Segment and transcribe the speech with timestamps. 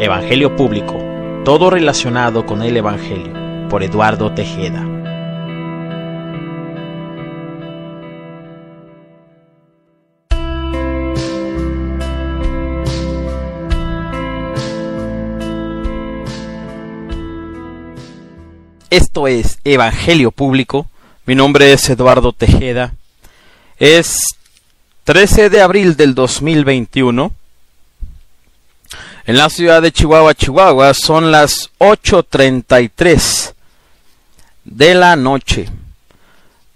[0.00, 0.96] Evangelio Público,
[1.44, 4.86] todo relacionado con el Evangelio, por Eduardo Tejeda.
[18.88, 20.86] Esto es Evangelio Público.
[21.26, 22.94] Mi nombre es Eduardo Tejeda.
[23.78, 24.16] Es
[25.02, 27.32] 13 de abril del 2021.
[29.28, 33.52] En la ciudad de Chihuahua, Chihuahua, son las 8.33
[34.64, 35.68] de la noche.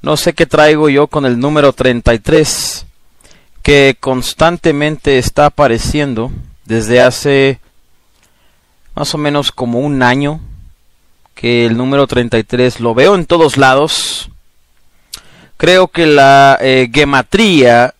[0.02, 2.84] No sé qué traigo yo con el número 33,
[3.62, 6.30] que constantemente está apareciendo
[6.66, 7.58] desde hace
[8.94, 10.38] más o menos como un año,
[11.34, 14.28] que el número 33 lo veo en todos lados.
[15.56, 17.94] Creo que la eh, gematría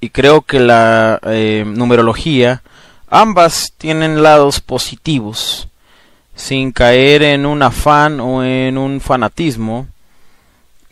[0.00, 2.62] y creo que la eh, numerología
[3.10, 5.68] Ambas tienen lados positivos,
[6.36, 9.86] sin caer en un afán o en un fanatismo.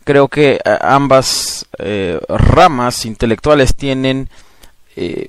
[0.04, 4.30] Creo que eh, ambas eh, ramas intelectuales tienen
[4.96, 5.28] eh,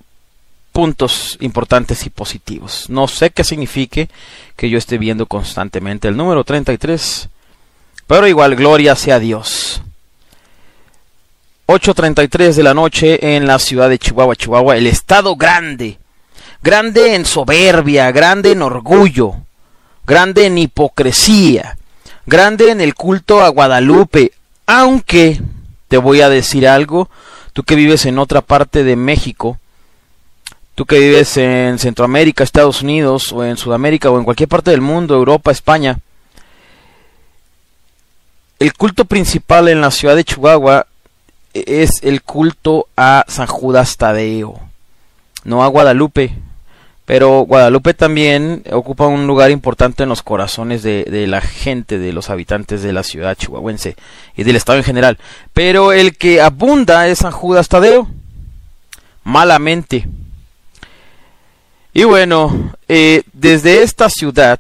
[0.72, 2.90] puntos importantes y positivos.
[2.90, 4.10] No sé qué signifique
[4.56, 7.28] que yo esté viendo constantemente el número 33,
[8.06, 9.82] pero igual gloria sea Dios.
[11.68, 16.00] 8.33 de la noche en la ciudad de Chihuahua, Chihuahua, el estado grande
[16.62, 19.36] grande en soberbia, grande en orgullo,
[20.06, 21.78] grande en hipocresía,
[22.26, 24.32] grande en el culto a Guadalupe,
[24.66, 25.42] aunque
[25.88, 27.10] te voy a decir algo,
[27.54, 29.58] tú que vives en otra parte de México,
[30.76, 34.82] tú que vives en Centroamérica, Estados Unidos, o en Sudamérica, o en cualquier parte del
[34.82, 36.00] mundo, Europa, España,
[38.60, 40.88] el culto principal en la ciudad de Chihuahua
[41.54, 44.60] es el culto a San Judas Tadeo,
[45.44, 46.36] no a Guadalupe,
[47.08, 52.30] pero Guadalupe también ocupa un lugar importante en los corazones de, la gente, de los
[52.30, 53.96] habitantes de la ciudad chihuahuense
[54.36, 55.18] y del estado en general.
[55.54, 58.10] Pero el que abunda es San Judas Tadeo,
[59.24, 60.06] malamente.
[61.94, 64.60] Y bueno, eh, desde esta ciudad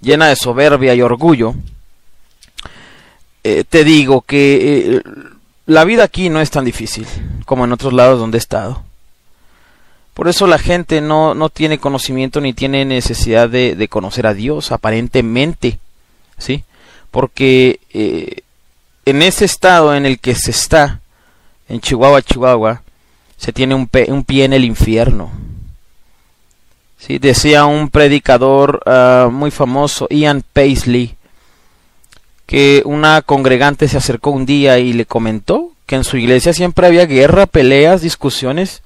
[0.00, 1.54] llena de soberbia y orgullo,
[3.44, 5.02] eh, te digo que eh,
[5.66, 7.06] la vida aquí no es tan difícil
[7.44, 8.82] como en otros lados donde he estado.
[10.14, 14.34] Por eso la gente no, no tiene conocimiento ni tiene necesidad de, de conocer a
[14.34, 15.80] Dios, aparentemente,
[16.38, 16.62] ¿sí?
[17.10, 18.42] Porque eh,
[19.04, 21.00] en ese estado en el que se está,
[21.68, 22.82] en Chihuahua, Chihuahua,
[23.36, 25.32] se tiene un, un pie en el infierno.
[26.98, 27.18] ¿Sí?
[27.18, 31.16] Decía un predicador uh, muy famoso, Ian Paisley,
[32.46, 36.86] que una congregante se acercó un día y le comentó que en su iglesia siempre
[36.86, 38.83] había guerra, peleas, discusiones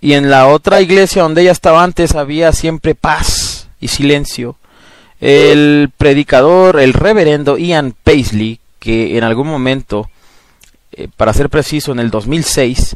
[0.00, 4.56] y en la otra iglesia donde ella estaba antes había siempre paz y silencio.
[5.20, 10.08] El predicador, el reverendo Ian Paisley, que en algún momento,
[10.92, 12.94] eh, para ser preciso, en el 2006,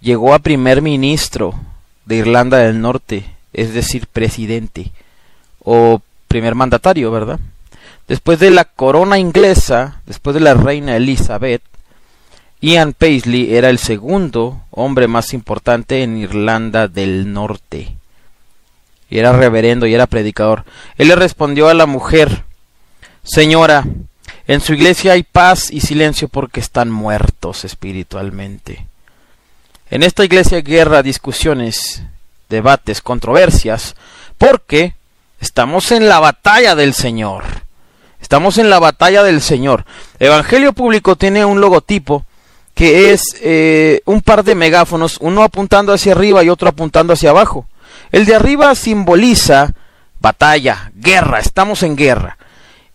[0.00, 1.54] llegó a primer ministro
[2.04, 4.92] de Irlanda del Norte, es decir, presidente
[5.62, 7.40] o primer mandatario, ¿verdad?
[8.08, 11.62] Después de la corona inglesa, después de la reina Elizabeth,
[12.60, 17.96] Ian Paisley era el segundo hombre más importante en Irlanda del Norte.
[19.08, 20.64] Y era reverendo y era predicador.
[20.98, 22.44] Él le respondió a la mujer,
[23.22, 23.84] Señora,
[24.46, 28.86] en su iglesia hay paz y silencio porque están muertos espiritualmente.
[29.90, 32.02] En esta iglesia hay guerra, discusiones,
[32.48, 33.96] debates, controversias,
[34.38, 34.94] porque
[35.40, 37.44] estamos en la batalla del Señor.
[38.20, 39.84] Estamos en la batalla del Señor.
[40.18, 42.24] Evangelio Público tiene un logotipo
[42.74, 47.30] que es eh, un par de megáfonos, uno apuntando hacia arriba y otro apuntando hacia
[47.30, 47.66] abajo.
[48.12, 49.72] El de arriba simboliza
[50.20, 52.38] batalla, guerra, estamos en guerra.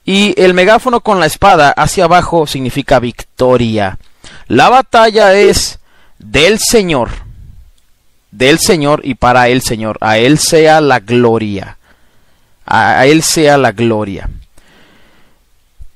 [0.06, 3.98] Y el megáfono con la espada hacia abajo significa victoria.
[4.48, 5.80] La batalla es
[6.20, 7.10] del Señor,
[8.32, 9.98] del Señor y para el Señor.
[10.02, 11.78] A Él sea la gloria.
[12.66, 14.30] A Él sea la gloria.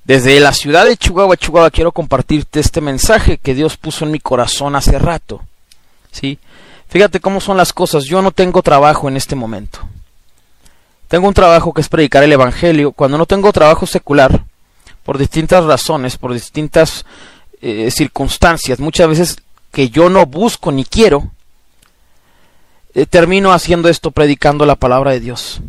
[0.10, 4.20] Desde la ciudad de Chihuahua, Chihuahua, quiero compartirte este mensaje que Dios puso en mi
[4.20, 5.44] corazón hace rato.
[6.10, 6.40] ¿Sí?
[6.88, 8.06] Fíjate cómo son las cosas.
[8.06, 9.82] Yo no tengo trabajo en este momento.
[11.10, 12.92] Tengo un trabajo que es predicar el Evangelio.
[12.92, 14.46] Cuando no tengo trabajo secular,
[15.04, 17.06] por distintas razones, por distintas
[17.62, 19.38] eh, circunstancias, muchas veces
[19.72, 21.30] que yo no busco ni quiero,
[22.96, 25.62] eh, termino haciendo esto, predicando la palabra de Dios.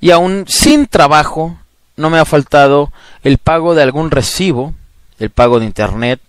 [0.00, 1.59] Y aún sin trabajo,
[2.00, 2.92] no me ha faltado
[3.22, 4.74] el pago de algún recibo,
[5.18, 6.20] el pago de internet,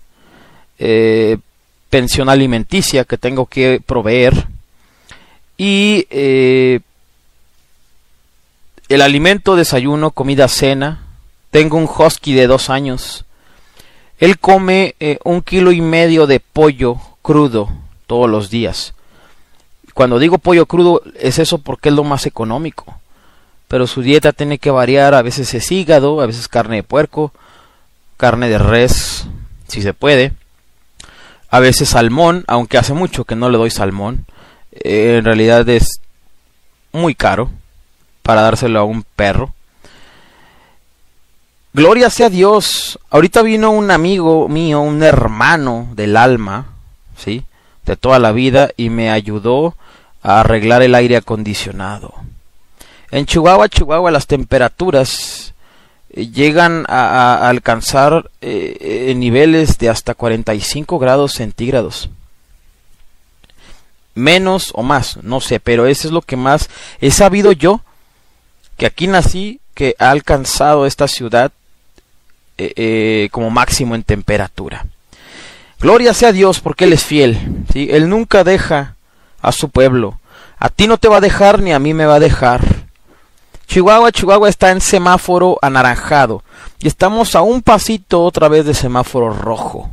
[0.78, 1.38] eh,
[1.90, 4.48] pensión alimenticia que tengo que proveer
[5.58, 6.80] Y eh,
[8.90, 11.04] el alimento, desayuno, comida, cena.
[11.52, 13.26] Tengo un husky de dos años.
[14.18, 17.70] Él come eh, un kilo y medio de pollo crudo
[18.08, 18.94] todos los días.
[19.94, 23.01] Cuando digo pollo crudo es eso porque es lo más económico.
[23.72, 27.32] Pero su dieta tiene que variar, a veces es hígado, a veces carne de puerco,
[28.18, 29.28] carne de res,
[29.70, 30.34] si se puede.
[31.50, 34.26] A veces salmón, aunque hace mucho que no le doy salmón.
[34.74, 36.02] Eh, en realidad es
[36.92, 37.50] muy caro
[38.24, 39.54] para dárselo a un perro.
[41.72, 43.00] Gloria sea Dios.
[43.10, 46.74] Ahorita vino un amigo mío, un hermano del alma,
[47.16, 47.46] ¿sí?
[47.86, 49.78] De toda la vida y me ayudó
[50.22, 52.14] a arreglar el aire acondicionado.
[53.12, 55.54] En Chihuahua, Chihuahua, las temperaturas
[56.12, 62.10] eh, llegan a, alcanzar eh, eh, niveles de hasta 45 grados centígrados.
[64.16, 66.70] Menos o más, no sé, pero eso es lo que más
[67.02, 67.82] he sabido yo,
[68.78, 71.52] que aquí nací, que ha alcanzado esta ciudad
[73.32, 74.86] como máximo en temperatura.
[75.80, 77.88] Gloria sea Dios porque Él es fiel, ¿sí?
[77.90, 78.96] Él nunca deja
[79.42, 80.20] a su pueblo.
[80.60, 82.81] A ti no te va a dejar ni a mí me va a dejar.
[83.72, 86.44] Chihuahua, Chihuahua está en semáforo anaranjado
[86.80, 89.90] y estamos a un pasito otra vez de semáforo rojo.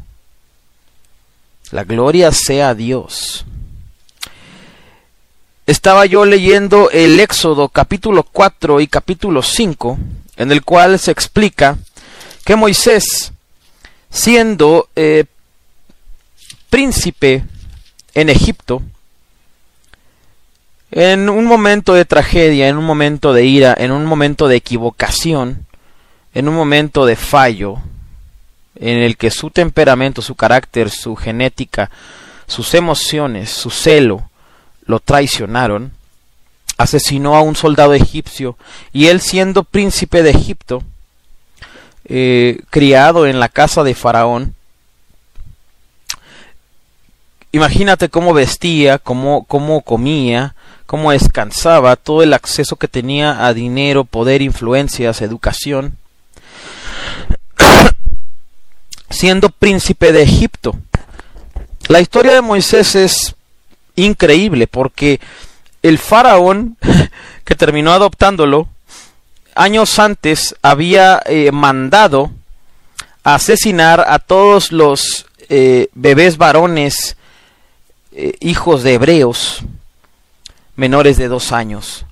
[1.71, 3.47] La gloria sea Dios.
[5.65, 9.97] Estaba yo leyendo el Éxodo capítulo 4 y capítulo 5,
[10.39, 11.79] en el cual se explica
[12.45, 13.33] que Moisés,
[14.11, 15.25] siendo eh,
[16.69, 17.45] príncipe
[18.13, 18.83] en Egipto,
[20.91, 25.67] en un momento de tragedia, en un momento de ira, en un momento de equivocación,
[26.35, 27.79] en un momento de fallo,
[28.77, 31.91] en el que su temperamento, su carácter, su genética,
[32.47, 34.31] sus emociones, su celo,
[34.87, 35.93] lo traicionaron,
[36.79, 38.57] asesinó a un soldado egipcio
[38.93, 40.83] y él siendo príncipe de Egipto,
[42.05, 44.55] eh, criado en la casa de Faraón,
[47.53, 50.55] imagínate cómo vestía, cómo, cómo comía,
[50.89, 55.99] cómo descansaba, todo el acceso que tenía a dinero, poder, influencias, educación,
[59.11, 60.79] siendo príncipe de Egipto.
[61.89, 63.37] La historia de Moisés es
[63.97, 65.21] increíble porque
[65.83, 66.79] el faraón
[67.45, 68.67] que terminó adoptándolo
[69.55, 72.31] años antes había eh, mandado
[73.25, 77.19] asesinar a todos los eh, bebés varones
[78.13, 79.63] eh, hijos de hebreos
[80.79, 82.07] menores de dos años.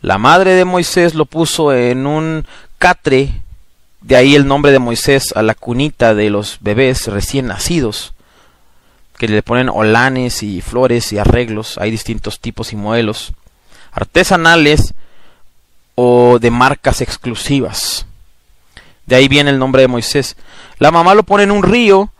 [0.00, 2.46] La madre de Moisés lo puso en un
[2.78, 3.42] catre,
[4.00, 8.14] de ahí el nombre de Moisés a la cunita de los bebés recién nacidos,
[9.18, 13.32] que le ponen olanes y flores y arreglos, hay distintos tipos y modelos,
[13.90, 14.94] artesanales
[15.96, 18.06] o de marcas exclusivas.
[19.04, 20.36] De ahí viene el nombre de Moisés.
[20.78, 22.12] La mamá lo pone en un río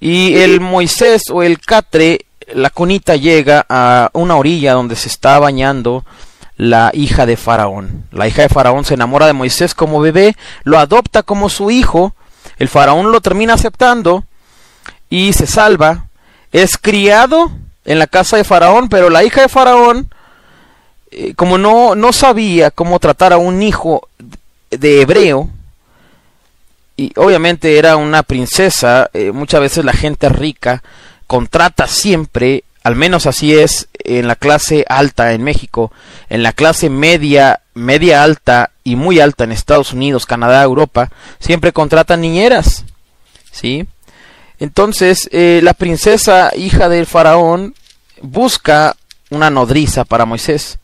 [0.00, 5.38] y el Moisés o el catre la conita llega a una orilla donde se está
[5.38, 6.04] bañando
[6.56, 8.04] la hija de Faraón.
[8.12, 12.14] La hija de Faraón se enamora de Moisés como bebé, lo adopta como su hijo,
[12.58, 14.24] el Faraón lo termina aceptando
[15.10, 16.06] y se salva.
[16.52, 17.50] Es criado
[17.84, 20.08] en la casa de Faraón, pero la hija de Faraón,
[21.10, 24.08] eh, como no, no sabía cómo tratar a un hijo
[24.70, 25.50] de hebreo,
[26.96, 30.82] y obviamente era una princesa, eh, muchas veces la gente rica
[31.32, 35.90] contrata siempre, al menos así es en la clase alta en México,
[36.28, 41.72] en la clase media, media alta y muy alta en Estados Unidos, Canadá, Europa, siempre
[41.72, 42.84] contratan niñeras,
[43.50, 43.86] ¿sí?
[44.58, 47.74] Entonces, eh, la princesa hija del faraón
[48.20, 48.94] busca
[49.30, 50.80] una nodriza para Moisés.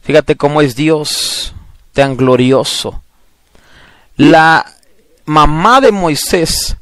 [0.00, 1.52] Fíjate cómo es Dios
[1.92, 3.02] tan glorioso.
[4.16, 4.72] La
[5.26, 6.78] mamá de Moisés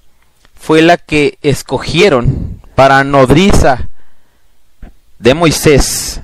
[0.54, 3.88] fue la que escogieron para nodriza
[5.18, 6.20] de Moisés,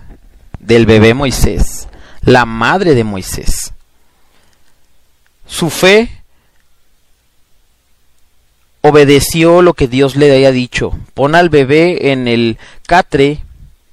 [0.59, 1.89] del bebé Moisés,
[2.23, 3.73] la madre de Moisés.
[5.47, 6.23] Su fe
[8.83, 10.99] obedeció lo que Dios le había dicho.
[11.15, 13.43] Pon al bebé en el catre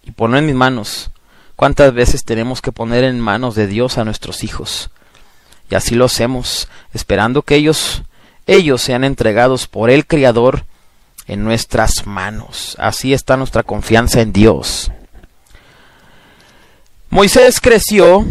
[0.04, 1.12] y ponlo en mis manos.
[1.56, 4.92] ¿Cuántas veces tenemos que poner en manos de Dios a nuestros hijos?
[5.70, 8.04] Y así lo hacemos, esperando que ellos,
[8.46, 10.66] ellos sean entregados por el Criador
[11.28, 12.76] en nuestras manos.
[12.80, 14.92] Así está nuestra confianza en Dios.
[17.10, 18.26] Moisés creció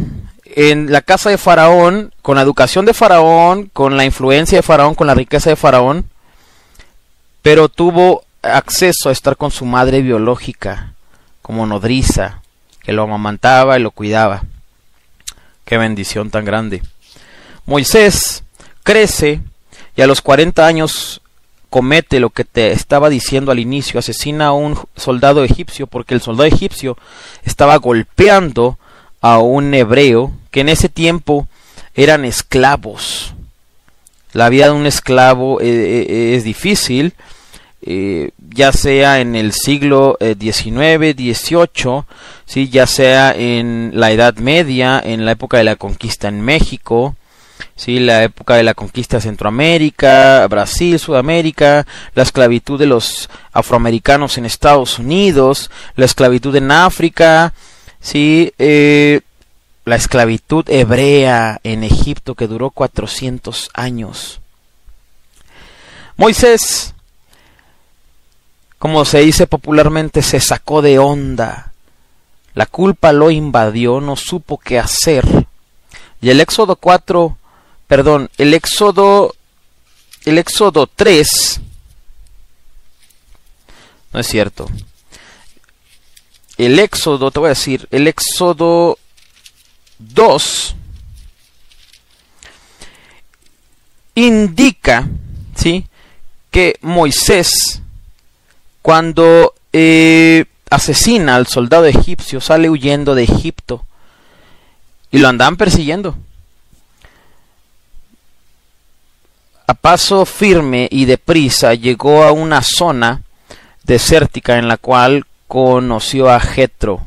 [0.44, 4.94] en la casa de Faraón, con la educación de Faraón, con la influencia de Faraón,
[4.94, 6.08] con la riqueza de Faraón,
[7.42, 10.94] pero tuvo acceso a estar con su madre biológica
[11.42, 12.42] como nodriza,
[12.82, 14.44] que lo amamantaba y lo cuidaba.
[15.64, 16.82] Qué bendición tan grande.
[17.66, 18.44] Moisés
[18.82, 19.40] crece
[19.96, 21.20] y a los 40 años
[21.76, 26.23] comete lo que te estaba diciendo al inicio, asesina a un soldado egipcio porque el
[26.23, 26.97] soldado egipcio
[27.45, 28.78] estaba golpeando
[29.21, 31.49] a un hebreo que en ese tiempo
[31.95, 33.35] eran esclavos.
[34.33, 37.12] La vida de un esclavo eh, eh, es difícil,
[37.83, 42.04] eh, ya sea en el siglo XIX, XVIII,
[42.47, 42.71] ¿sí?
[42.71, 47.16] ya sea en la Edad Media, en la época de la conquista en México,
[47.75, 47.98] ¿sí?
[47.98, 54.46] la época de la conquista de Centroamérica, Brasil, Sudamérica, la esclavitud de los afroamericanos en
[54.46, 57.52] Estados Unidos, la esclavitud en África,
[58.00, 58.52] ¿sí?
[58.58, 59.20] Eh,
[59.84, 64.40] la esclavitud hebrea en Egipto que duró 400 años.
[66.16, 66.94] Moisés,
[68.78, 71.72] como se dice popularmente, se sacó de onda.
[72.54, 75.46] La culpa lo invadió, no supo qué hacer.
[76.20, 77.36] Y el Éxodo 4
[77.87, 79.35] perdón, el Éxodo,
[80.25, 81.61] el Éxodo 3,
[84.12, 84.69] no es cierto.
[86.57, 88.99] El Éxodo, te voy a decir, el Éxodo
[89.99, 90.75] 2
[94.14, 95.07] indica,
[95.55, 95.87] ¿sí?
[96.50, 97.83] Que Moisés,
[98.83, 103.87] cuando eh, asesina al soldado egipcio, sale huyendo de Egipto
[105.11, 106.16] y lo andan persiguiendo.
[109.66, 113.23] A paso firme y deprisa llegó a una zona
[113.82, 117.06] desértica en la cual conoció a Jetro,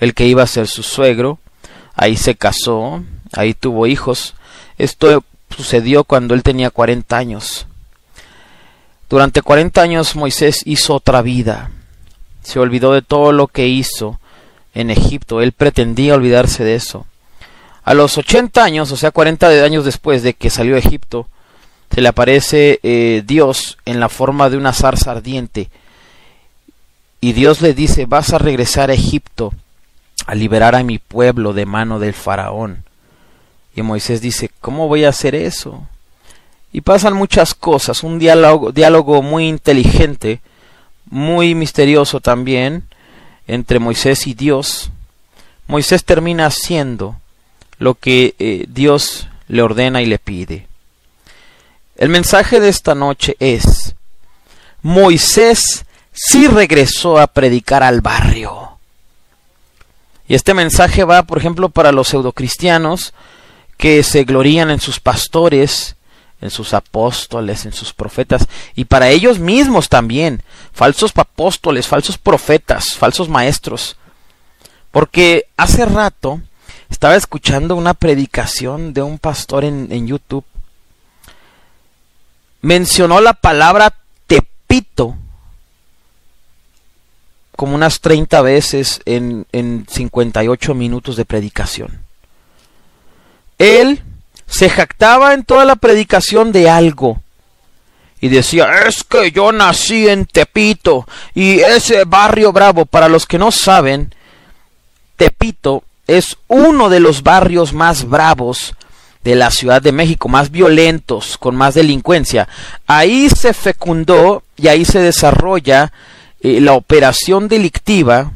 [0.00, 1.38] el que iba a ser su suegro.
[1.94, 4.34] Ahí se casó, ahí tuvo hijos.
[4.78, 5.22] Esto
[5.54, 7.66] sucedió cuando él tenía 40 años.
[9.10, 11.70] Durante 40 años Moisés hizo otra vida.
[12.42, 14.18] Se olvidó de todo lo que hizo
[14.74, 15.42] en Egipto.
[15.42, 17.06] Él pretendía olvidarse de eso.
[17.84, 21.26] A los 80 años, o sea, 40 años después de que salió de Egipto,
[21.92, 25.68] se le aparece eh, Dios en la forma de una zarza ardiente
[27.20, 29.52] y Dios le dice vas a regresar a Egipto
[30.26, 32.84] a liberar a mi pueblo de mano del faraón.
[33.74, 35.86] Y Moisés dice, ¿cómo voy a hacer eso?
[36.72, 40.40] Y pasan muchas cosas, un diálogo, diálogo muy inteligente,
[41.06, 42.84] muy misterioso también,
[43.46, 44.90] entre Moisés y Dios.
[45.66, 47.16] Moisés termina haciendo
[47.78, 50.66] lo que eh, Dios le ordena y le pide.
[52.02, 53.94] El mensaje de esta noche es,
[54.82, 58.76] Moisés sí regresó a predicar al barrio.
[60.26, 63.14] Y este mensaje va, por ejemplo, para los pseudocristianos
[63.76, 65.94] que se glorían en sus pastores,
[66.40, 70.42] en sus apóstoles, en sus profetas, y para ellos mismos también,
[70.72, 73.96] falsos apóstoles, falsos profetas, falsos maestros.
[74.90, 76.40] Porque hace rato
[76.90, 80.44] estaba escuchando una predicación de un pastor en, en YouTube
[82.62, 83.94] mencionó la palabra
[84.26, 85.16] Tepito
[87.54, 92.00] como unas 30 veces en, en 58 minutos de predicación.
[93.58, 94.02] Él
[94.46, 97.22] se jactaba en toda la predicación de algo.
[98.20, 103.38] Y decía, es que yo nací en Tepito y ese barrio bravo, para los que
[103.38, 104.14] no saben,
[105.16, 108.74] Tepito es uno de los barrios más bravos
[109.24, 112.48] de la Ciudad de México, más violentos, con más delincuencia.
[112.86, 115.92] Ahí se fecundó y ahí se desarrolla
[116.40, 118.32] eh, la operación delictiva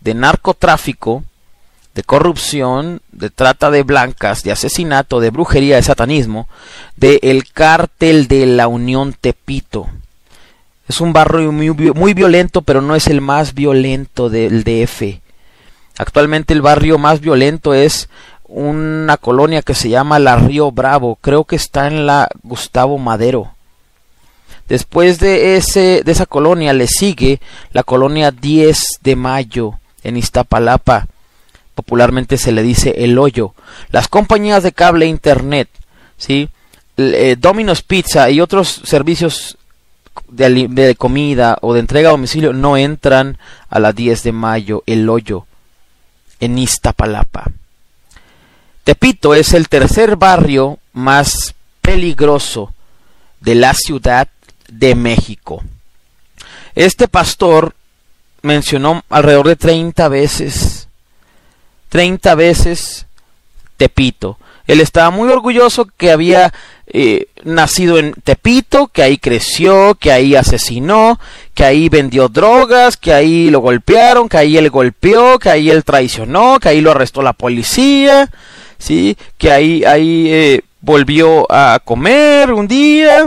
[0.00, 1.24] de narcotráfico,
[1.94, 6.48] de corrupción, de trata de blancas, de asesinato, de brujería, de satanismo,
[6.96, 9.88] del el cártel de la Unión Tepito.
[10.88, 15.20] Es un barrio muy, muy violento, pero no es el más violento del DF.
[15.98, 18.08] Actualmente el barrio más violento es
[18.48, 23.52] una colonia que se llama La Río Bravo, creo que está en la Gustavo Madero.
[24.68, 27.40] Después de, ese, de esa colonia le sigue
[27.72, 31.06] la colonia 10 de Mayo en Iztapalapa.
[31.74, 33.54] Popularmente se le dice El Hoyo.
[33.90, 35.68] Las compañías de cable e internet,
[36.16, 36.48] ¿sí?
[36.96, 39.58] Eh, Domino's Pizza y otros servicios
[40.28, 43.38] de, de, comida o de entrega a domicilio no entran
[43.68, 45.46] a la 10 de Mayo, El Hoyo,
[46.40, 47.50] en Iztapalapa.
[48.86, 52.72] Tepito es el tercer barrio más peligroso
[53.40, 54.28] de la Ciudad
[54.68, 55.64] de México.
[56.76, 57.74] Este pastor
[58.42, 60.86] mencionó alrededor de 30 veces,
[61.88, 63.06] 30 veces
[63.76, 64.38] Tepito.
[64.68, 66.54] Él estaba muy orgulloso que había
[66.86, 71.18] eh, nacido en Tepito, que ahí creció, que ahí asesinó,
[71.54, 75.82] que ahí vendió drogas, que ahí lo golpearon, que ahí él golpeó, que ahí él
[75.82, 78.30] traicionó, que ahí lo arrestó la policía,
[78.78, 83.26] sí, que ahí ahí eh, volvió a comer un día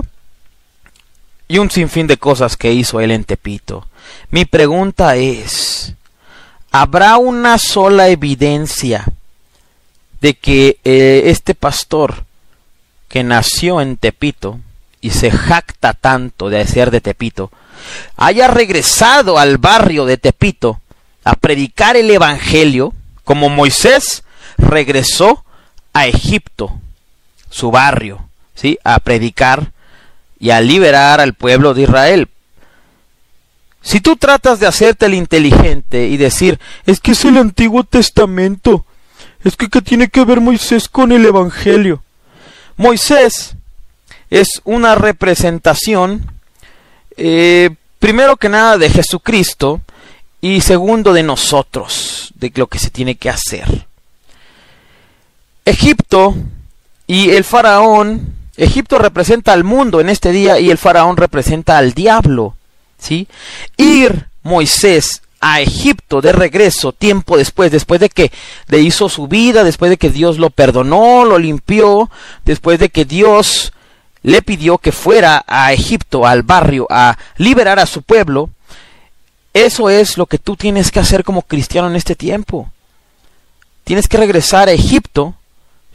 [1.48, 3.88] y un sinfín de cosas que hizo él en Tepito.
[4.30, 5.94] Mi pregunta es,
[6.72, 9.06] ¿habrá una sola evidencia
[10.22, 12.26] de que eh, este pastor
[13.08, 14.60] que nació en Tepito
[15.02, 17.52] y se jacta tanto de ser de Tepito,
[18.18, 20.82] haya regresado al barrio de Tepito
[21.24, 24.24] a predicar el Evangelio, como Moisés
[24.60, 25.44] regresó
[25.94, 26.80] a Egipto,
[27.50, 28.78] su barrio, ¿sí?
[28.84, 29.72] a predicar
[30.40, 32.28] y a liberar al pueblo de Israel.
[33.82, 38.86] Si tú tratas de hacerte el inteligente y decir, es que es el Antiguo Testamento,
[39.44, 42.04] es que ¿qué tiene que ver Moisés con el Evangelio?
[42.76, 43.56] Moisés
[44.30, 46.32] es una representación,
[47.18, 49.82] eh, primero que nada, de Jesucristo
[50.42, 53.89] y segundo de nosotros, de lo que se tiene que hacer.
[55.70, 56.36] Egipto
[57.08, 61.94] y el faraón, Egipto representa al mundo en este día y el faraón representa al
[61.94, 62.56] diablo,
[62.98, 63.28] ¿sí?
[63.78, 68.32] Ir Moisés a Egipto de regreso tiempo después, después de que
[68.68, 72.10] le hizo su vida, después de que Dios lo perdonó, lo limpió,
[72.46, 73.72] después de que Dios
[74.22, 78.50] le pidió que fuera a Egipto, al barrio, a liberar a su pueblo,
[79.54, 82.70] eso es lo que tú tienes que hacer como cristiano en este tiempo.
[83.84, 85.36] Tienes que regresar a Egipto,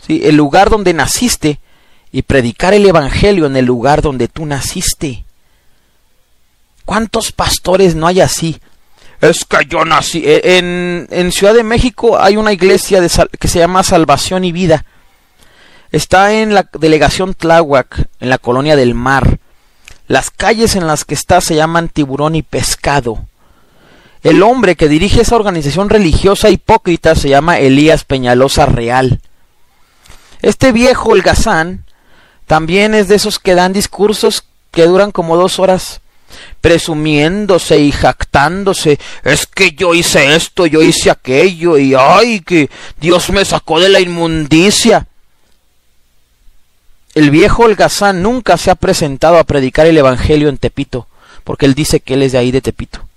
[0.09, 1.61] el lugar donde naciste,
[2.15, 5.25] y predicar el Evangelio en el lugar donde tú naciste.
[6.85, 8.61] ¿Cuántos pastores no hay así?
[9.21, 10.23] Es que yo nací.
[10.25, 13.01] E, en, Ciudad de México hay una iglesia
[13.41, 14.85] que se llama Salvación y Vida.
[15.91, 19.39] Está en la delegación Tláhuac, en la colonia del Mar.
[20.07, 23.27] Las calles en las que está se llaman Tiburón y Pescado.
[24.23, 29.21] El hombre que dirige esa organización religiosa hipócrita se llama Elías Peñalosa Real.
[30.45, 31.87] Este viejo holgazán
[32.47, 36.03] también es de esos que dan discursos que duran como dos horas
[36.61, 42.69] presumiéndose y jactándose, es que yo hice esto, yo hice aquello, y ay, que
[43.01, 45.07] Dios me sacó de la inmundicia.
[47.15, 51.07] El viejo holgazán nunca se ha presentado a predicar el Evangelio en Tepito,
[51.43, 53.09] porque él dice que él es de ahí de Tepito.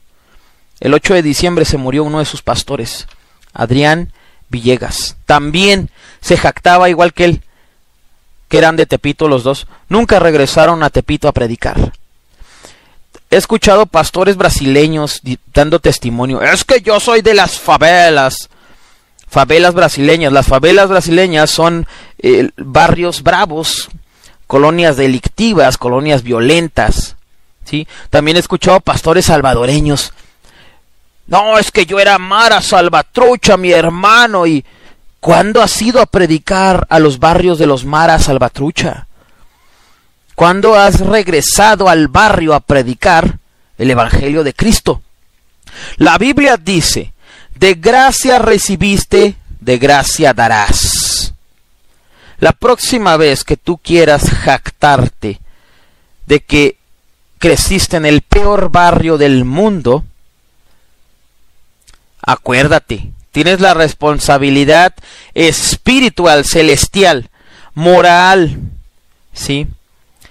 [0.80, 3.06] El 8 de diciembre se murió uno de sus pastores,
[3.52, 4.14] Adrián
[4.50, 5.18] Villegas.
[5.26, 5.90] También
[6.22, 7.42] se jactaba igual que él,
[8.48, 9.68] que eran de Tepito los dos.
[9.90, 11.92] Nunca regresaron a Tepito a predicar.
[13.30, 15.22] He escuchado pastores brasileños
[15.54, 16.42] dando testimonio.
[16.42, 18.50] Es que yo soy de las favelas.
[19.28, 20.32] Favelas brasileñas.
[20.32, 21.88] Las favelas brasileñas son
[22.20, 23.90] eh, barrios bravos,
[24.48, 27.18] colonias delictivas, colonias violentas.
[27.66, 27.86] ¿sí?
[28.10, 30.14] También he escuchado pastores salvadoreños.
[31.28, 34.48] No, es que yo era Mara Salvatrucha, mi hermano.
[34.48, 34.64] ¿Y
[35.20, 39.08] cuándo has ido a predicar a los barrios de los Mara Salvatrucha?
[40.38, 43.40] cuando has regresado al barrio a predicar
[43.80, 45.02] el Evangelio de Cristo.
[45.96, 47.12] La Biblia dice,
[47.56, 51.34] de gracia recibiste, de gracia darás.
[52.38, 55.40] La próxima vez que tú quieras jactarte
[56.28, 56.78] de que
[57.40, 60.06] creciste en el peor barrio del mundo,
[62.28, 64.94] acuérdate, tienes la responsabilidad
[65.34, 67.30] espiritual, celestial,
[67.74, 68.60] moral,
[69.34, 69.66] ¿sí?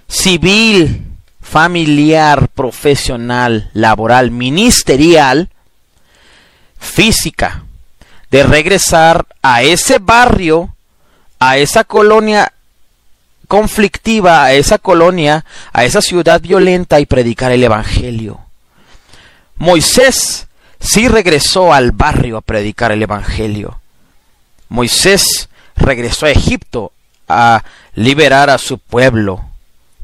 [0.07, 1.07] civil,
[1.41, 5.49] familiar, profesional, laboral, ministerial,
[6.79, 7.65] física,
[8.31, 10.75] de regresar a ese barrio,
[11.39, 12.53] a esa colonia
[13.49, 18.41] conflictiva, a esa colonia, a esa ciudad violenta y predicar el Evangelio.
[19.57, 20.47] Moisés
[20.81, 23.81] sí regresó al barrio a predicar el Evangelio.
[24.69, 26.93] Moisés regresó a Egipto
[27.29, 29.45] a liberar a su pueblo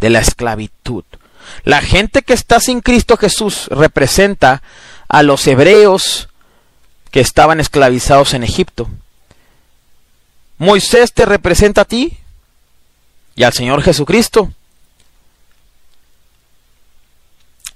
[0.00, 1.04] de la esclavitud.
[1.64, 4.62] La gente que está sin Cristo Jesús representa
[5.08, 6.28] a los hebreos
[7.10, 8.88] que estaban esclavizados en Egipto.
[10.58, 12.16] Moisés te representa a ti
[13.34, 14.52] y al Señor Jesucristo.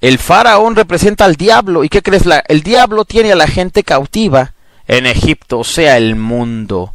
[0.06, 1.82] El faraón representa al diablo.
[1.82, 2.22] ¿Y qué crees?
[2.46, 4.52] el diablo tiene a la gente cautiva
[4.86, 6.94] en Egipto, o sea, el mundo.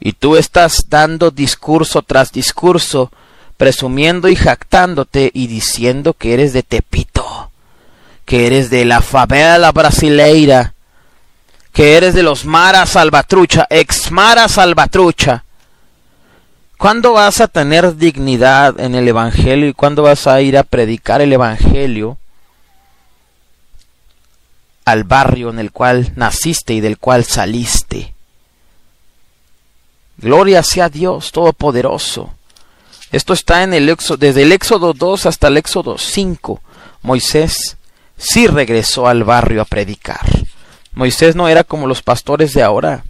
[0.00, 3.12] Y tú estás dando discurso tras discurso
[3.56, 7.52] presumiendo y jactándote y diciendo que eres de Tepito,
[8.24, 10.74] que eres de la favela brasileira,
[11.72, 15.44] que eres de los Mara Salvatrucha, ex Mara Salvatrucha.
[16.78, 21.22] ¿Cuándo vas a tener dignidad en el Evangelio y cuándo vas a ir a predicar
[21.22, 22.18] el Evangelio
[24.84, 28.14] al barrio en el cual naciste y del cual saliste?
[30.18, 32.34] Gloria sea Dios Todopoderoso.
[33.10, 36.60] Esto está en el éxodo, desde el Éxodo 2 hasta el Éxodo 5.
[37.02, 37.78] Moisés
[38.18, 40.26] sí regresó al barrio a predicar.
[40.92, 43.04] Moisés no era como los pastores de ahora,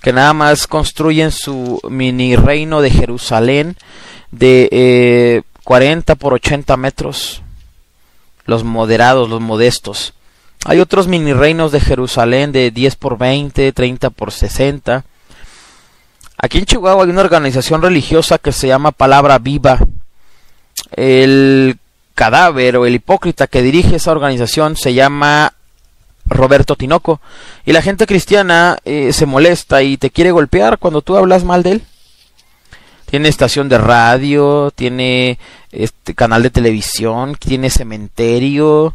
[0.00, 3.76] que nada más construyen su mini reino de Jerusalén
[4.30, 7.42] de eh, 40 por 80 metros.
[8.44, 10.14] Los moderados, los modestos.
[10.64, 15.04] Hay otros mini reinos de Jerusalén de 10 por 20, 30 por 60
[16.40, 19.80] Aquí en Chihuahua hay una organización religiosa que se llama Palabra Viva.
[20.94, 21.78] El
[22.14, 25.54] cadáver o el hipócrita que dirige esa organización se llama
[26.28, 27.20] Roberto Tinoco.
[27.64, 31.62] Y la gente cristiana eh, se molesta y te quiere golpear cuando tú hablas mal
[31.62, 31.82] de él.
[33.06, 35.38] Tiene estación de radio, tiene
[35.72, 38.94] este canal de televisión, tiene cementerio.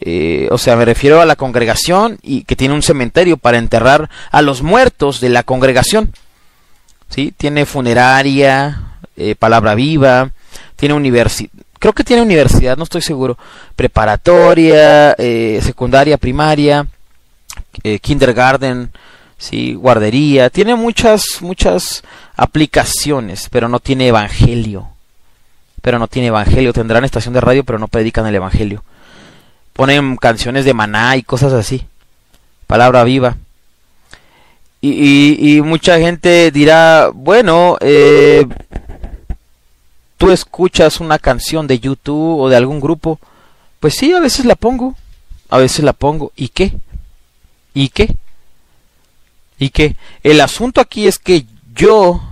[0.00, 4.10] Eh, o sea, me refiero a la congregación y que tiene un cementerio para enterrar
[4.30, 6.12] a los muertos de la congregación.
[7.08, 7.32] ¿sí?
[7.36, 10.30] Tiene funeraria, eh, palabra viva,
[10.76, 11.50] tiene universidad,
[11.84, 13.36] creo que tiene universidad, no estoy seguro,
[13.76, 16.86] preparatoria, eh, secundaria, primaria,
[17.82, 18.90] eh, kindergarten,
[19.36, 22.02] sí, guardería, tiene muchas, muchas
[22.36, 24.88] aplicaciones, pero no tiene evangelio.
[25.82, 28.82] Pero no tiene evangelio, tendrán estación de radio, pero no predican el evangelio.
[29.74, 31.86] Ponen canciones de maná y cosas así.
[32.66, 33.36] Palabra viva.
[34.80, 38.46] Y, mucha gente dirá, bueno, eh,
[40.24, 43.20] tú escuchas una canción de YouTube o de algún grupo,
[43.78, 44.94] pues sí, a veces la pongo,
[45.50, 46.72] a veces la pongo, ¿y qué?
[47.74, 48.16] ¿Y qué?
[49.58, 49.96] ¿Y qué?
[50.22, 52.22] El asunto aquí es que yo,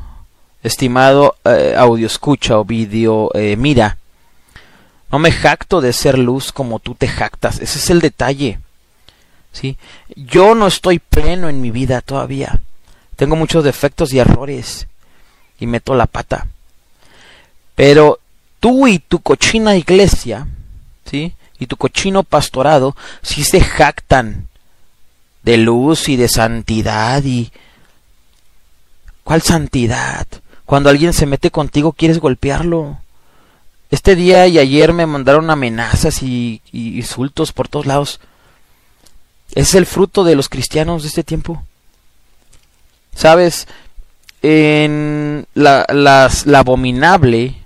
[0.63, 3.99] estimado eh, audio escucha o video eh, mira,
[5.11, 8.59] no me jacto de ser luz como tú te jactas, ese es el detalle.
[9.53, 9.77] ¿sí?
[10.17, 12.63] Yo no estoy pleno en mi vida todavía.
[13.17, 14.87] Tengo muchos defectos y errores
[15.59, 16.47] y meto la pata.
[17.75, 18.19] Pero
[18.61, 20.47] tú y tu cochina iglesia,
[21.05, 21.35] ¿sí?
[21.59, 24.49] Y tu cochino pastorado sí se jactan
[25.43, 27.53] de luz y de santidad y
[29.25, 30.27] ¿Cuál santidad?
[30.67, 32.99] Cuando alguien se mete contigo quieres golpearlo.
[33.91, 38.21] Este día y ayer me mandaron amenazas y, insultos por todos lados.
[39.55, 41.63] Es el fruto de los cristianos de este tiempo.
[43.15, 43.69] Sabes,
[44.41, 47.62] en la, la abominable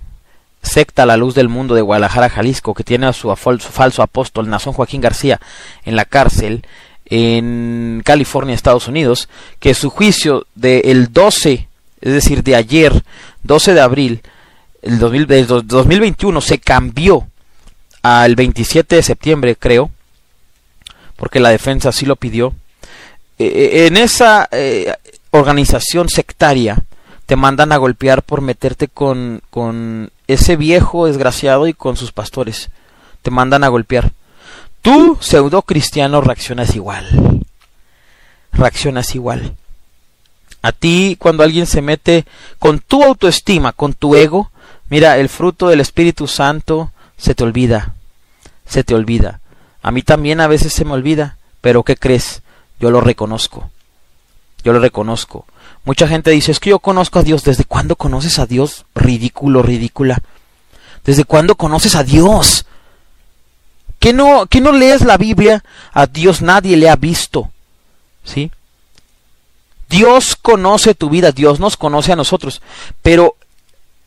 [0.61, 4.73] secta La Luz del Mundo de Guadalajara, Jalisco, que tiene a su, falso apóstol Nazón
[4.73, 5.39] Joaquín García
[5.85, 6.65] en la cárcel
[7.09, 11.67] en California, Estados Unidos, que su juicio del 12,
[12.01, 13.03] es decir, de ayer,
[13.43, 14.21] 12 de abril
[14.81, 17.27] el 2021, se cambió
[18.01, 19.91] al 27 de septiembre, creo,
[21.15, 22.53] porque la defensa sí lo pidió.
[23.39, 24.93] Eh, eh, en esa eh,
[25.31, 26.83] organización sectaria
[27.25, 32.69] te mandan a golpear por meterte con, con ese viejo desgraciado y con sus pastores.
[33.21, 34.11] Te mandan a golpear.
[34.81, 37.43] Tú, pseudo cristiano, reaccionas igual.
[38.51, 39.55] Reaccionas igual.
[40.61, 42.25] A ti, cuando alguien se mete
[42.59, 44.51] con tu autoestima, con tu ego,
[44.89, 47.93] mira, el fruto del Espíritu Santo se te olvida.
[48.65, 49.39] Se te olvida.
[49.81, 52.41] A mí también a veces se me olvida, pero ¿qué crees?
[52.79, 53.69] Yo lo reconozco.
[54.63, 55.45] Yo lo reconozco.
[55.87, 57.45] Mucha gente dice, es que yo conozco a Dios.
[57.45, 58.85] ¿Desde cuándo conoces a Dios?
[58.93, 60.21] Ridículo, ridícula.
[61.05, 62.65] ¿Desde cuándo conoces a Dios?
[63.97, 65.63] ¿Que no, que no lees la Biblia?
[65.93, 67.51] A Dios nadie le ha visto.
[68.25, 68.51] ¿Sí?
[69.87, 72.61] Dios conoce tu vida, Dios nos conoce a nosotros.
[73.01, 73.37] Pero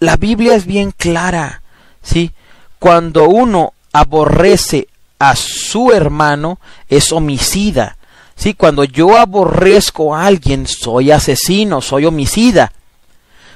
[0.00, 1.62] la Biblia es bien clara.
[2.02, 2.32] ¿Sí?
[2.78, 4.86] Cuando uno aborrece
[5.18, 7.96] a su hermano es homicida.
[8.40, 12.72] Sí, cuando yo aborrezco a alguien, soy asesino, soy homicida.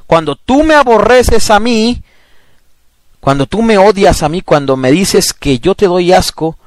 [0.06, 2.02] Cuando tú me aborreces a mí,
[3.18, 6.58] cuando tú me odias a mí, cuando me dices que yo te doy asco,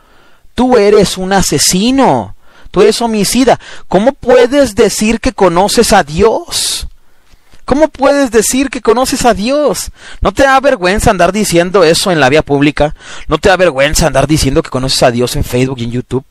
[0.56, 2.34] tú eres un asesino,
[2.72, 3.60] tú eres homicida.
[3.88, 6.88] ¿Cómo puedes decir que conoces a Dios?
[7.66, 9.92] ¿Cómo puedes decir que conoces a Dios?
[10.22, 12.96] ¿No te da vergüenza andar diciendo eso en la vía pública?
[13.28, 16.26] ¿No te da vergüenza andar diciendo que conoces a Dios en Facebook y en YouTube?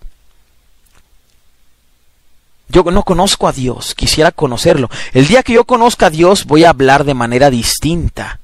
[2.69, 4.91] Yo no conozco a Dios, quisiera conocerlo.
[5.13, 8.41] El día que yo conozca a Dios voy a hablar de manera distinta.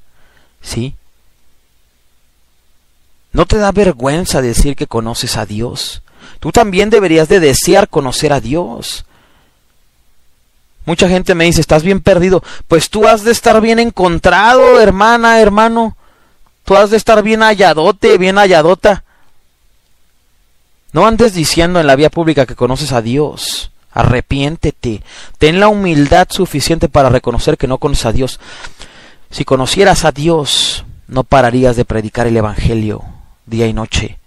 [0.61, 0.95] ¿Sí?
[3.33, 6.03] ¿No te da vergüenza decir que conoces a Dios?
[6.39, 9.05] Tú también deberías de desear conocer a Dios.
[10.85, 12.43] Mucha gente me dice, estás bien perdido.
[12.67, 15.97] Pues tú has de estar bien encontrado, hermana, hermano.
[16.63, 19.03] Tú has de estar bien halladote, bien halladota.
[20.93, 23.72] No andes diciendo en la vía pública que conoces a Dios.
[23.93, 25.03] Arrepiéntete.
[25.37, 28.39] Ten la humildad suficiente para reconocer que no conoces a Dios.
[29.29, 33.03] Si conocieras a Dios, no pararías de predicar el Evangelio
[33.45, 34.17] día y noche.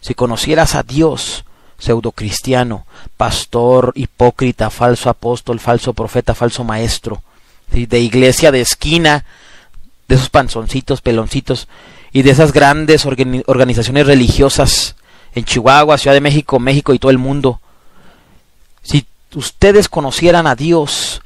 [0.00, 1.44] Si conocieras a Dios,
[1.78, 7.22] pseudocristiano, pastor, hipócrita, falso apóstol, falso profeta, falso maestro,
[7.70, 9.24] de iglesia de esquina,
[10.08, 11.68] de esos panzoncitos, peloncitos
[12.12, 14.96] y de esas grandes organizaciones religiosas
[15.34, 17.60] en Chihuahua, Ciudad de México, México y todo el mundo.
[19.34, 21.20] Ustedes conocieran a Dios,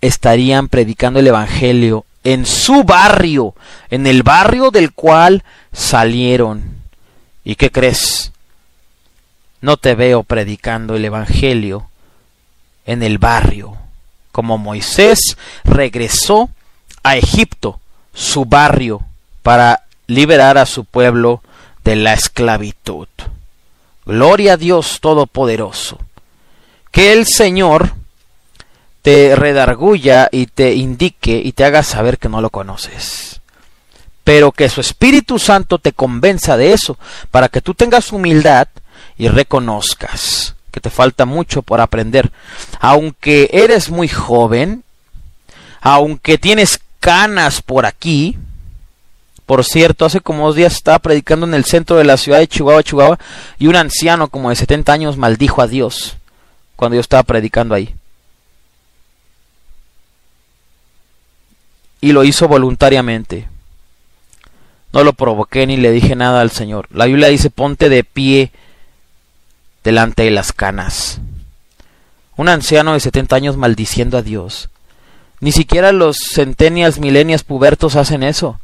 [0.00, 3.54] estarían predicando el Evangelio en su barrio,
[3.88, 6.82] en el barrio del cual salieron.
[7.44, 8.32] ¿Y qué crees?
[9.60, 11.88] No te veo predicando el Evangelio
[12.84, 13.76] en el barrio,
[14.32, 16.50] como Moisés regresó
[17.02, 17.80] a Egipto,
[18.12, 19.02] su barrio,
[19.42, 21.42] para liberar a su pueblo
[21.84, 23.08] de la esclavitud.
[24.04, 25.98] Gloria a Dios Todopoderoso.
[26.96, 27.92] Que el Señor
[29.02, 33.42] te redarguya y te indique y te haga saber que no lo conoces.
[34.24, 36.96] Pero que su Espíritu Santo te convenza de eso,
[37.30, 38.68] para que tú tengas humildad
[39.18, 42.32] y reconozcas que te falta mucho por aprender.
[42.80, 44.82] Aunque eres muy joven,
[45.82, 48.38] aunque tienes canas por aquí,
[49.44, 52.48] por cierto, hace como dos días estaba predicando en el centro de la ciudad de
[52.48, 53.18] Chihuahua, Chihuahua,
[53.58, 56.15] y un anciano como de 70 años maldijo a Dios
[56.76, 57.94] cuando yo estaba predicando ahí.
[62.00, 63.48] Y lo hizo voluntariamente.
[64.92, 66.88] No lo provoqué ni le dije nada al Señor.
[66.90, 68.52] La Biblia dice, ponte de pie
[69.82, 71.20] delante de las canas.
[72.36, 74.68] Un anciano de 70 años maldiciendo a Dios.
[75.40, 78.58] Ni siquiera los centenias, milenias, pubertos hacen eso.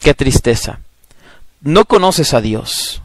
[0.00, 0.80] Qué tristeza.
[1.60, 3.01] No conoces a Dios.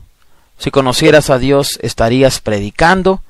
[0.57, 3.21] Si conocieras a Dios, estarías predicando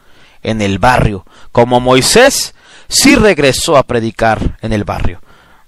[0.43, 2.53] en el barrio, como Moisés
[2.87, 5.21] sí regresó a predicar en el barrio.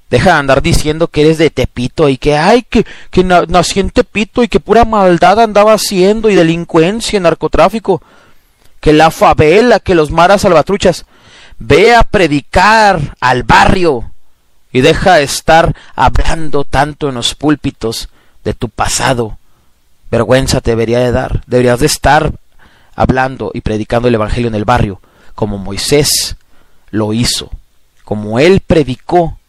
[0.09, 3.91] Deja de andar diciendo que eres de Tepito y que, ay, que, que nací en
[3.91, 8.01] Tepito y que pura maldad andaba haciendo y delincuencia, narcotráfico,
[8.79, 11.05] que la favela, que los maras salvatruchas.
[11.59, 14.11] Ve a predicar al barrio
[14.71, 18.09] y deja de estar hablando tanto en los púlpitos
[18.43, 19.38] de tu pasado.
[20.11, 21.43] Vergüenza te debería de dar.
[21.47, 22.33] Deberías de estar
[22.95, 25.01] hablando y predicando el Evangelio en el barrio,
[25.35, 26.35] como Moisés
[26.91, 27.51] lo hizo,
[28.03, 29.39] como él predicó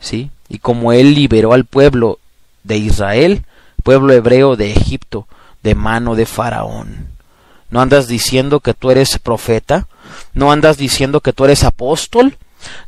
[0.00, 0.30] ¿sí?
[0.48, 2.18] Y como él liberó al pueblo
[2.64, 3.44] de Israel,
[3.82, 5.26] pueblo hebreo de Egipto,
[5.62, 7.08] de mano de Faraón.
[7.70, 9.88] ¿No andas diciendo que tú eres profeta?
[10.32, 12.38] ¿No andas diciendo que tú eres apóstol?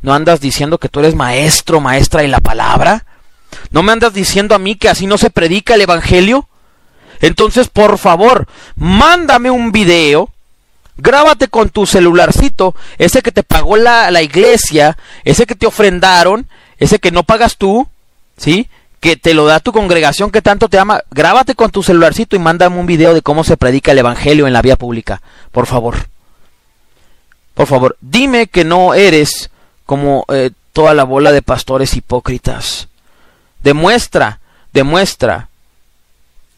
[0.01, 3.05] ¿No andas diciendo que tú eres maestro, maestra de la palabra?
[3.71, 6.49] ¿No me andas diciendo a mí que así no se predica el Evangelio?
[7.21, 10.31] Entonces, por favor, mándame un video,
[10.97, 16.49] grábate con tu celularcito, ese que te pagó la, la iglesia, ese que te ofrendaron,
[16.79, 17.87] ese que no pagas tú,
[18.37, 18.69] ¿sí?
[19.01, 22.39] Que te lo da tu congregación que tanto te ama, grábate con tu celularcito y
[22.39, 25.21] mándame un video de cómo se predica el Evangelio en la vía pública,
[25.53, 26.09] por favor.
[27.55, 29.51] Por favor, dime que no eres
[29.85, 32.89] como eh, toda la bola de pastores hipócritas.
[33.63, 34.41] Demuestra,
[34.73, 35.50] demuestra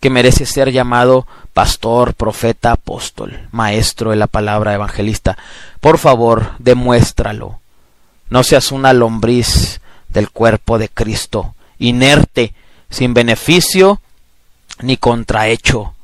[0.02, 5.38] que mereces ser llamado pastor, profeta, apóstol, maestro de la palabra evangelista.
[5.80, 7.60] Por favor, demuéstralo.
[8.28, 12.52] No seas una lombriz del cuerpo de Cristo, inerte,
[12.90, 14.00] sin beneficio
[14.80, 15.94] ni contrahecho.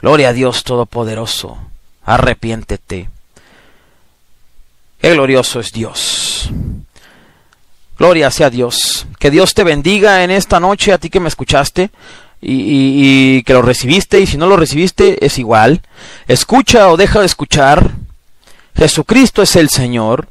[0.00, 1.58] Gloria a Dios Todopoderoso,
[2.02, 3.10] arrepiéntete.
[5.02, 6.50] Qué glorioso es Dios.
[7.98, 9.06] Gloria sea Dios.
[9.18, 11.90] Que Dios te bendiga en esta noche, a ti que me escuchaste
[12.40, 15.82] y, que lo recibiste, y si no lo recibiste es igual.
[16.28, 17.90] Escucha o deja de escuchar.
[18.76, 20.28] Jesucristo es el Señor.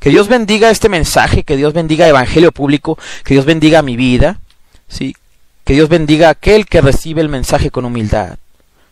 [0.00, 4.40] Que Dios bendiga este mensaje, que Dios bendiga Evangelio Público, que Dios bendiga mi vida,
[4.88, 5.16] ¿sí?
[5.64, 8.36] que Dios bendiga aquel que recibe el mensaje con humildad.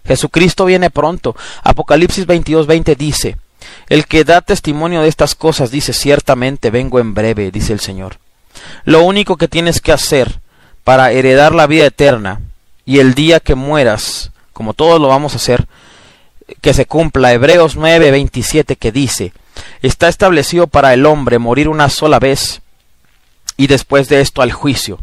[0.06, 1.36] Jesucristo viene pronto.
[1.62, 3.36] Apocalipsis 22:20 dice,
[3.88, 8.18] el que da testimonio de estas cosas dice, ciertamente vengo en breve, dice el Señor.
[8.84, 10.40] Lo único que tienes que hacer
[10.84, 12.40] para heredar la vida eterna
[12.84, 15.66] y el día que mueras, como todos lo vamos a hacer,
[16.60, 19.32] que se cumpla Hebreos 9:27 que dice,
[19.80, 22.60] está establecido para el hombre morir una sola vez
[23.56, 24.98] y después de esto al juicio.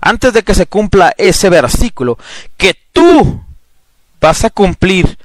[0.00, 2.18] Antes de que se cumpla ese versículo,
[2.56, 3.42] que tú
[4.20, 5.18] vas a cumplir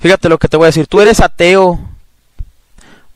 [0.00, 0.86] Fíjate lo que te voy a decir.
[0.86, 1.78] Tú eres ateo.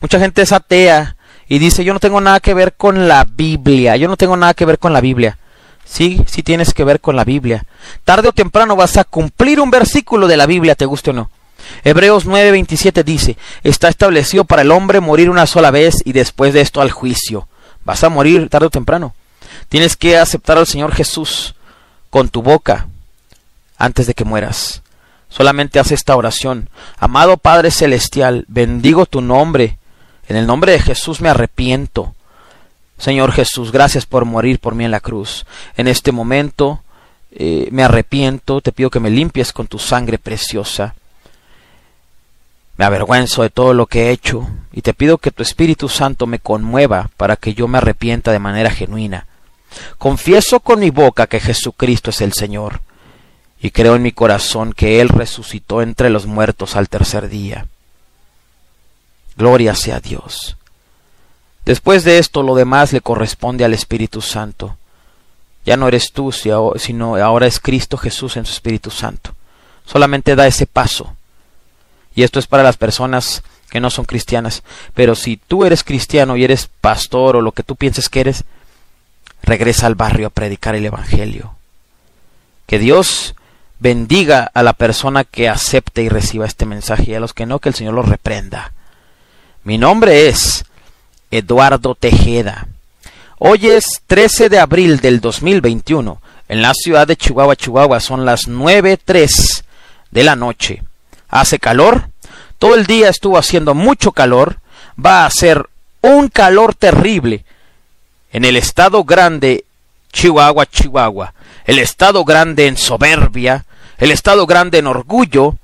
[0.01, 1.17] Mucha gente es atea
[1.49, 3.97] y dice, yo no tengo nada que ver con la Biblia.
[3.97, 5.39] Yo no tengo nada que ver con la Biblia.
[5.85, 7.65] Sí, sí tienes que ver con la Biblia.
[8.05, 11.31] Tarde o temprano vas a cumplir un versículo de la Biblia, te guste o no.
[11.85, 16.61] Hebreos 9:27 dice, está establecido para el hombre morir una sola vez y después de
[16.61, 17.49] esto al juicio.
[17.85, 19.15] Vas a morir tarde o temprano.
[19.69, 21.55] Tienes que aceptar al Señor Jesús
[22.11, 22.87] con tu boca
[23.79, 24.83] antes de que mueras.
[25.37, 26.69] Solamente haz esta oración.
[26.97, 29.79] Amado Padre Celestial, bendigo tu nombre.
[30.29, 32.15] En el nombre de Jesús me arrepiento.
[32.99, 35.45] Señor Jesús, gracias por morir por mí en la cruz.
[35.77, 36.85] En este momento
[37.33, 40.95] eh, me arrepiento, te pido que me limpies con tu sangre preciosa.
[42.77, 46.29] Me avergüenzo de todo lo que he hecho y te pido que tu Espíritu Santo
[46.29, 49.27] me conmueva para que yo me arrepienta de manera genuina.
[49.99, 52.83] Confieso con mi boca que Jesucristo es el Señor
[53.65, 57.67] y creo en mi corazón que Él resucitó entre los muertos al tercer día.
[59.39, 60.59] Gloria sea Dios.
[61.65, 64.77] Después de esto lo demás le corresponde al Espíritu Santo.
[65.65, 69.35] Ya no eres tú, sino ahora es Cristo Jesús en su Espíritu Santo.
[69.87, 71.17] Solamente da ese paso.
[72.15, 74.63] Y esto es para las personas que no son cristianas.
[74.93, 78.45] Pero si tú eres cristiano y eres pastor o lo que tú pienses que eres,
[79.43, 81.55] regresa al barrio a predicar el Evangelio.
[82.67, 83.35] Que Dios
[83.79, 87.59] bendiga a la persona que acepte y reciba este mensaje y a los que no,
[87.59, 88.73] que el Señor los reprenda.
[89.65, 90.65] Mi nombre es
[91.31, 92.67] Eduardo Tejeda.
[93.39, 96.21] Hoy es 13 de abril del 2021.
[96.49, 99.65] En la ciudad de Chihuahua, Chihuahua son las 9.03
[100.11, 100.83] de la noche.
[101.29, 102.09] Hace calor.
[102.59, 104.59] Todo el día estuvo haciendo mucho calor.
[105.03, 105.69] Va a ser
[106.01, 107.45] un calor terrible
[108.33, 109.65] en el estado grande
[110.13, 111.35] Chihuahua, Chihuahua.
[111.65, 113.65] El estado grande en soberbia.
[113.99, 115.57] El estado grande en orgullo.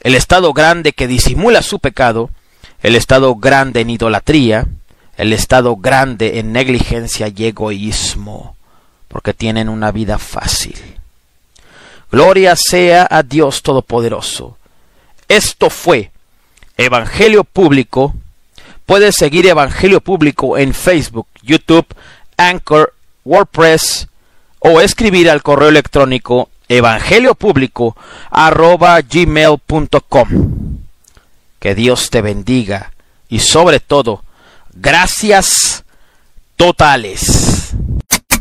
[0.00, 2.30] El estado grande que disimula su pecado.
[2.82, 4.66] El estado grande en idolatría
[5.16, 8.56] el estado grande en negligencia y egoísmo,
[9.08, 10.76] porque tienen una vida fácil.
[12.10, 14.56] Gloria sea a Dios Todopoderoso.
[15.28, 16.10] Esto fue
[16.76, 18.14] Evangelio Público.
[18.86, 21.86] Puedes seguir Evangelio Público en Facebook, YouTube,
[22.36, 24.08] Anchor, WordPress
[24.64, 27.96] o escribir al correo electrónico evangeliopúblico
[28.30, 30.28] arroba gmail.com.
[31.58, 32.92] Que Dios te bendiga
[33.28, 34.22] y sobre todo
[34.74, 35.84] Gracias
[36.56, 37.74] totales.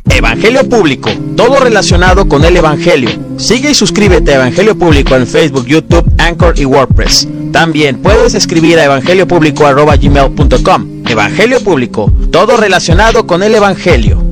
[0.10, 3.12] Evangelio Público, todo relacionado con el Evangelio.
[3.38, 7.28] Sigue y suscríbete a Evangelio Público en Facebook, YouTube, Anchor y WordPress.
[7.52, 11.04] También puedes escribir a evangeliopúblico.gmail.com.
[11.08, 14.31] Evangelio Público, todo relacionado con el Evangelio.